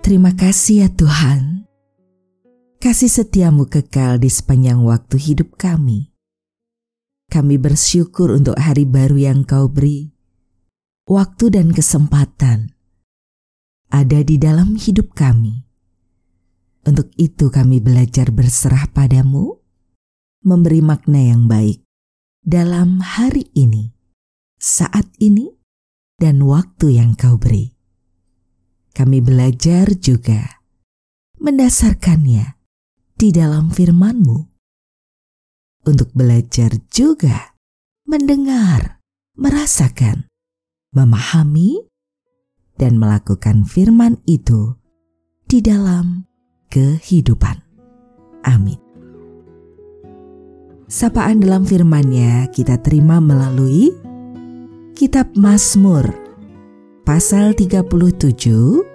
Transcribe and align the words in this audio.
Terima 0.00 0.32
kasih 0.32 0.80
ya 0.80 0.88
Tuhan. 0.88 1.68
Kasih 2.80 3.12
setiamu 3.12 3.68
kekal 3.68 4.16
di 4.16 4.32
sepanjang 4.32 4.80
waktu 4.80 5.20
hidup 5.20 5.60
kami. 5.60 6.16
Kami 7.28 7.60
bersyukur 7.60 8.32
untuk 8.32 8.56
hari 8.56 8.88
baru 8.88 9.20
yang 9.20 9.44
kau 9.44 9.68
beri. 9.68 10.08
Waktu 11.04 11.52
dan 11.52 11.76
kesempatan 11.76 12.72
ada 13.92 14.24
di 14.24 14.40
dalam 14.40 14.80
hidup 14.80 15.12
kami. 15.12 15.68
Untuk 16.88 17.12
itu 17.20 17.52
kami 17.52 17.84
belajar 17.84 18.32
berserah 18.32 18.88
padamu, 18.96 19.60
memberi 20.40 20.80
makna 20.80 21.28
yang 21.28 21.44
baik 21.44 21.84
dalam 22.40 23.04
hari 23.04 23.52
ini, 23.52 23.92
saat 24.56 25.04
ini, 25.20 25.60
dan 26.16 26.40
waktu 26.40 26.96
yang 26.96 27.12
kau 27.12 27.36
beri 27.36 27.79
kami 29.00 29.24
belajar 29.24 29.96
juga 29.96 30.60
mendasarkannya 31.40 32.60
di 33.16 33.32
dalam 33.32 33.72
firman-Mu. 33.72 34.38
Untuk 35.88 36.12
belajar 36.12 36.76
juga 36.92 37.56
mendengar, 38.04 39.00
merasakan, 39.40 40.28
memahami, 40.92 41.80
dan 42.76 43.00
melakukan 43.00 43.64
firman 43.64 44.20
itu 44.28 44.76
di 45.48 45.64
dalam 45.64 46.28
kehidupan. 46.68 47.56
Amin. 48.44 48.76
Sapaan 50.92 51.40
dalam 51.40 51.64
firman-Nya 51.64 52.52
kita 52.52 52.76
terima 52.84 53.16
melalui 53.16 53.96
Kitab 54.92 55.32
Mazmur 55.40 56.04
pasal 57.08 57.56
37 57.56 58.89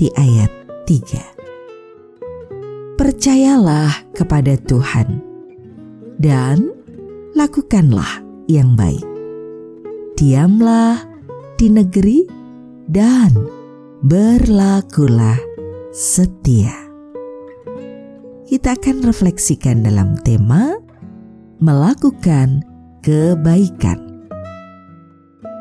di 0.00 0.08
ayat 0.16 0.48
3. 0.88 2.96
Percayalah 2.96 4.08
kepada 4.16 4.56
Tuhan 4.56 5.20
dan 6.16 6.72
lakukanlah 7.36 8.24
yang 8.48 8.72
baik. 8.80 9.04
Diamlah 10.16 11.04
di 11.60 11.68
negeri 11.68 12.24
dan 12.88 13.28
berlakulah 14.00 15.36
setia. 15.92 16.72
Kita 18.48 18.80
akan 18.80 19.04
refleksikan 19.04 19.84
dalam 19.84 20.16
tema 20.24 20.80
melakukan 21.60 22.64
kebaikan. 23.04 24.00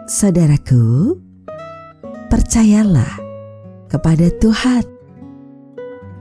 Saudaraku, 0.07 1.19
percayalah 2.31 3.28
kepada 3.89 4.29
Tuhan 4.37 4.85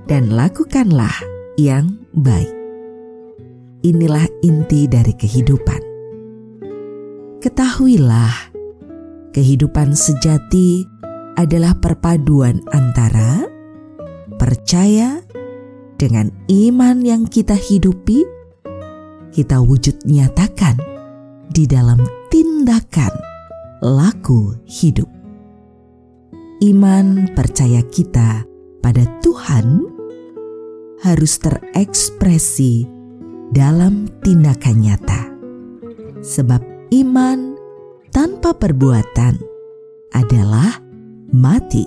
dan 0.08 0.32
lakukanlah 0.32 1.12
yang 1.60 2.00
baik. 2.16 2.50
Inilah 3.84 4.26
inti 4.42 4.90
dari 4.90 5.14
kehidupan. 5.14 5.82
Ketahuilah, 7.38 8.50
kehidupan 9.30 9.94
sejati 9.94 10.82
adalah 11.38 11.78
perpaduan 11.78 12.58
antara 12.74 13.46
percaya 14.34 15.22
dengan 15.94 16.34
iman 16.50 16.98
yang 17.06 17.22
kita 17.30 17.54
hidupi, 17.54 18.26
kita 19.30 19.62
wujud 19.62 20.02
nyatakan 20.02 20.74
di 21.54 21.70
dalam 21.70 22.02
tindakan 22.30 23.14
laku 23.82 24.58
hidup 24.66 25.06
iman 26.58 27.30
percaya 27.38 27.82
kita 27.86 28.42
pada 28.82 29.06
Tuhan 29.22 29.86
harus 31.06 31.38
terekspresi 31.38 32.82
dalam 33.54 34.10
tindakan 34.26 34.76
nyata, 34.82 35.22
sebab 36.18 36.58
iman 36.90 37.54
tanpa 38.10 38.50
perbuatan 38.58 39.38
adalah 40.10 40.82
mati. 41.30 41.86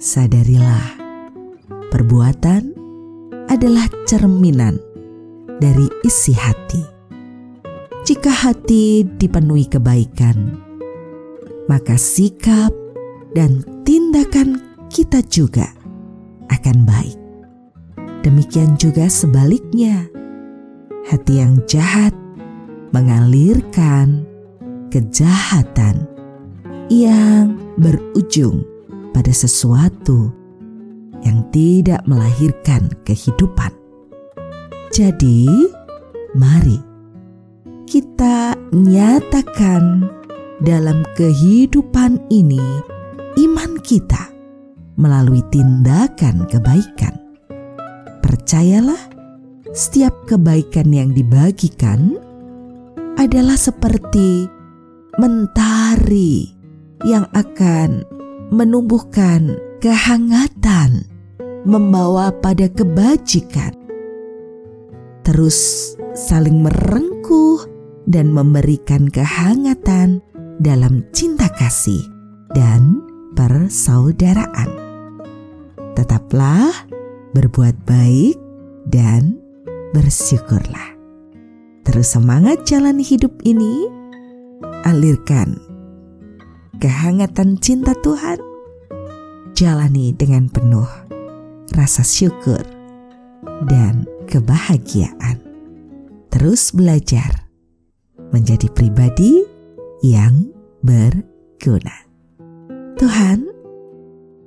Sadarilah, 0.00 1.00
perbuatan 1.88 2.62
adalah 3.48 3.88
cerminan 4.04 4.76
dari 5.60 5.88
isi 6.04 6.36
hati. 6.36 6.84
Jika 8.04 8.32
hati 8.32 9.04
dipenuhi 9.04 9.68
kebaikan, 9.68 10.56
maka 11.68 12.00
sikap 12.00 12.79
dan 13.34 13.62
tindakan 13.86 14.58
kita 14.90 15.22
juga 15.30 15.70
akan 16.50 16.82
baik. 16.82 17.18
Demikian 18.20 18.76
juga 18.76 19.08
sebaliknya, 19.08 20.04
hati 21.08 21.40
yang 21.40 21.56
jahat 21.64 22.12
mengalirkan 22.90 24.26
kejahatan 24.90 26.04
yang 26.90 27.54
berujung 27.78 28.66
pada 29.14 29.30
sesuatu 29.30 30.34
yang 31.22 31.46
tidak 31.54 32.02
melahirkan 32.04 32.90
kehidupan. 33.06 33.70
Jadi, 34.90 35.46
mari 36.34 36.82
kita 37.86 38.58
nyatakan 38.74 40.10
dalam 40.60 41.06
kehidupan 41.16 42.20
ini 42.28 42.89
iman 43.38 43.78
kita 43.84 44.30
melalui 44.98 45.44
tindakan 45.48 46.48
kebaikan. 46.50 47.14
Percayalah, 48.20 48.98
setiap 49.70 50.26
kebaikan 50.26 50.90
yang 50.90 51.14
dibagikan 51.14 52.18
adalah 53.14 53.54
seperti 53.54 54.48
mentari 55.18 56.50
yang 57.06 57.28
akan 57.32 58.02
menumbuhkan 58.50 59.56
kehangatan, 59.78 61.06
membawa 61.64 62.34
pada 62.42 62.66
kebajikan, 62.68 63.72
terus 65.22 65.92
saling 66.12 66.60
merengkuh 66.60 67.64
dan 68.10 68.32
memberikan 68.34 69.06
kehangatan 69.06 70.20
dalam 70.60 71.06
cinta 71.14 71.48
kasih 71.56 72.02
dan 72.52 73.09
persaudaraan. 73.34 74.70
Tetaplah 75.94 76.70
berbuat 77.34 77.76
baik 77.86 78.36
dan 78.90 79.38
bersyukurlah. 79.94 80.96
Terus 81.86 82.14
semangat 82.14 82.62
jalani 82.66 83.02
hidup 83.02 83.34
ini, 83.42 83.88
alirkan 84.86 85.58
kehangatan 86.80 87.58
cinta 87.58 87.92
Tuhan, 88.00 88.38
jalani 89.52 90.14
dengan 90.14 90.48
penuh 90.48 90.88
rasa 91.74 92.06
syukur 92.06 92.62
dan 93.68 94.06
kebahagiaan. 94.30 95.42
Terus 96.30 96.70
belajar 96.70 97.50
menjadi 98.30 98.70
pribadi 98.70 99.42
yang 100.00 100.48
berguna. 100.80 102.09
Tuhan 103.00 103.48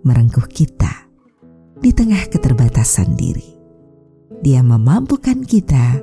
merengkuh 0.06 0.46
kita 0.46 1.10
di 1.82 1.90
tengah 1.90 2.22
keterbatasan 2.30 3.18
diri. 3.18 3.50
Dia 4.46 4.62
memampukan 4.62 5.42
kita 5.42 5.98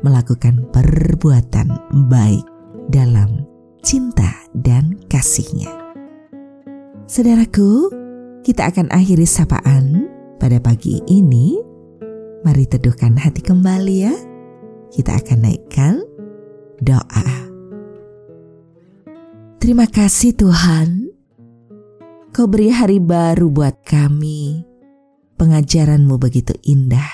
melakukan 0.00 0.64
perbuatan 0.72 1.68
baik 2.08 2.40
dalam 2.88 3.44
cinta 3.84 4.32
dan 4.56 4.96
kasihnya. 5.12 5.68
Saudaraku, 7.04 7.92
kita 8.48 8.72
akan 8.72 8.88
akhiri 8.88 9.28
sapaan 9.28 10.08
pada 10.40 10.56
pagi 10.56 11.04
ini. 11.04 11.60
Mari 12.48 12.64
teduhkan 12.64 13.20
hati 13.20 13.44
kembali 13.44 13.96
ya. 14.08 14.16
Kita 14.88 15.20
akan 15.20 15.38
naikkan 15.44 16.00
doa. 16.80 17.28
Terima 19.60 19.84
kasih 19.84 20.32
Tuhan 20.32 21.09
Kau 22.30 22.46
beri 22.46 22.70
hari 22.70 23.02
baru 23.02 23.50
buat 23.50 23.82
kami. 23.82 24.62
Pengajaranmu 25.34 26.14
begitu 26.14 26.54
indah, 26.62 27.10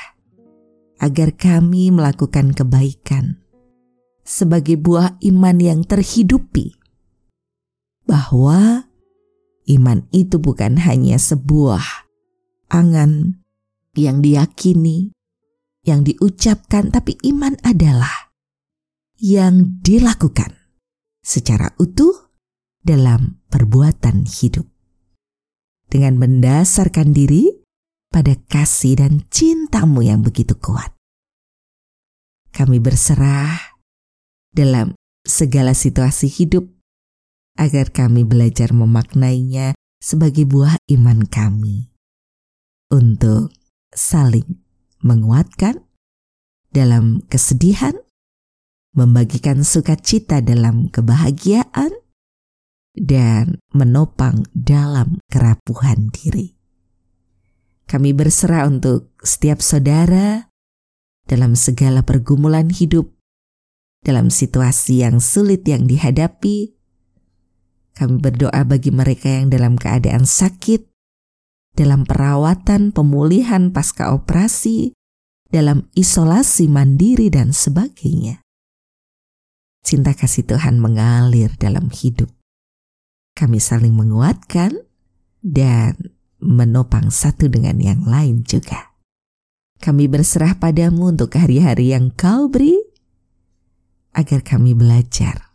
agar 1.01 1.33
kami 1.33 1.89
melakukan 1.89 2.53
kebaikan 2.53 3.41
sebagai 4.29 4.77
buah 4.77 5.17
iman 5.25 5.57
yang 5.57 5.81
terhidupi. 5.89 6.77
Bahwa 8.05 8.93
iman 9.65 10.05
itu 10.13 10.37
bukan 10.37 10.85
hanya 10.85 11.17
sebuah 11.17 11.81
angan 12.69 13.41
yang 13.97 14.21
diyakini, 14.21 15.17
yang 15.81 16.05
diucapkan, 16.05 16.93
tapi 16.93 17.17
iman 17.25 17.57
adalah 17.65 18.37
yang 19.17 19.81
dilakukan 19.81 20.53
secara 21.25 21.73
utuh 21.81 22.37
dalam 22.85 23.41
perbuatan 23.49 24.29
hidup 24.29 24.76
dengan 25.87 26.19
mendasarkan 26.19 27.15
diri 27.15 27.51
pada 28.11 28.35
kasih 28.49 29.01
dan 29.01 29.27
cintamu 29.29 30.03
yang 30.03 30.23
begitu 30.25 30.57
kuat. 30.57 30.95
Kami 32.55 32.81
berserah 32.81 33.77
dalam 34.49 34.97
segala 35.27 35.77
situasi 35.77 36.31
hidup 36.31 36.65
agar 37.61 37.93
kami 37.93 38.25
belajar 38.25 38.73
memaknainya 38.73 39.77
sebagai 40.01 40.49
buah 40.49 40.77
iman 40.93 41.25
kami 41.29 41.93
untuk 42.93 43.53
saling 43.93 44.63
menguatkan 45.03 45.83
dalam 46.71 47.25
kesedihan, 47.29 47.97
membagikan 48.93 49.65
sukacita 49.65 50.45
dalam 50.45 50.93
kebahagiaan, 50.93 51.93
dan 52.97 53.61
menopang 53.77 54.49
dalam 54.57 55.21
kerapuhan 55.29 56.09
diri. 56.11 56.57
Kami 57.87 58.11
berserah 58.17 58.67
untuk 58.67 59.15
setiap 59.23 59.63
saudara 59.63 60.51
dalam 61.29 61.55
segala 61.55 62.03
pergumulan 62.03 62.67
hidup, 62.73 63.15
dalam 64.03 64.33
situasi 64.33 65.07
yang 65.07 65.23
sulit 65.23 65.63
yang 65.69 65.87
dihadapi. 65.87 66.75
Kami 67.95 68.19
berdoa 68.19 68.67
bagi 68.67 68.91
mereka 68.91 69.31
yang 69.31 69.49
dalam 69.55 69.79
keadaan 69.79 70.27
sakit, 70.27 70.91
dalam 71.79 72.03
perawatan 72.05 72.91
pemulihan 72.91 73.71
pasca 73.71 74.11
operasi, 74.13 74.93
dalam 75.49 75.87
isolasi 75.95 76.67
mandiri 76.67 77.31
dan 77.31 77.55
sebagainya. 77.55 78.43
Cinta 79.87 80.11
kasih 80.13 80.43
Tuhan 80.43 80.83
mengalir 80.83 81.55
dalam 81.63 81.95
hidup 81.95 82.36
kami 83.37 83.61
saling 83.61 83.93
menguatkan 83.93 84.73
dan 85.45 86.17
menopang 86.41 87.13
satu 87.13 87.53
dengan 87.53 87.77
yang 87.77 88.09
lain 88.09 88.43
juga. 88.49 88.97
Kami 89.77 90.09
berserah 90.09 90.57
padamu 90.57 91.13
untuk 91.13 91.37
hari-hari 91.37 91.93
yang 91.93 92.09
kau 92.17 92.49
beri, 92.49 92.81
agar 94.17 94.41
kami 94.41 94.73
belajar 94.73 95.53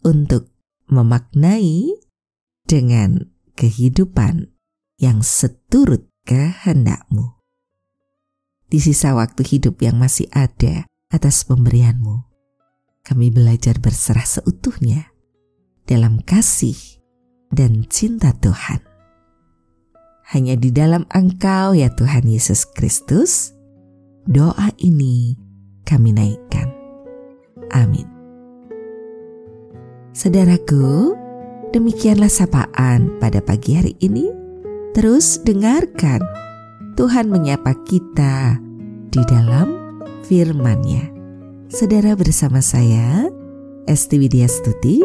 untuk 0.00 0.48
memaknai 0.88 2.00
dengan 2.64 3.28
kehidupan 3.52 4.48
yang 4.96 5.20
seturut 5.20 6.08
kehendakmu. 6.24 7.36
Di 8.72 8.80
sisa 8.80 9.12
waktu 9.12 9.44
hidup 9.44 9.84
yang 9.84 10.00
masih 10.00 10.32
ada 10.32 10.88
atas 11.12 11.44
pemberianmu, 11.44 12.24
kami 13.04 13.28
belajar 13.28 13.76
berserah 13.78 14.24
seutuhnya 14.24 15.15
dalam 15.86 16.18
kasih 16.26 16.76
dan 17.54 17.86
cinta 17.86 18.34
Tuhan. 18.42 18.82
Hanya 20.26 20.58
di 20.58 20.74
dalam 20.74 21.06
Engkau 21.14 21.78
ya 21.78 21.86
Tuhan 21.94 22.26
Yesus 22.26 22.66
Kristus, 22.74 23.54
doa 24.26 24.74
ini 24.82 25.38
kami 25.86 26.10
naikkan. 26.10 26.66
Amin. 27.70 28.06
Saudaraku, 30.10 31.14
demikianlah 31.70 32.30
sapaan 32.30 33.14
pada 33.22 33.38
pagi 33.38 33.78
hari 33.78 33.94
ini. 34.02 34.26
Terus 34.96 35.38
dengarkan 35.44 36.24
Tuhan 36.98 37.28
menyapa 37.30 37.76
kita 37.84 38.56
di 39.12 39.22
dalam 39.28 40.00
firman-Nya. 40.24 41.04
Saudara 41.68 42.16
bersama 42.16 42.64
saya, 42.64 43.28
Esti 43.84 44.16
Widya 44.16 44.48
Stuti, 44.48 45.04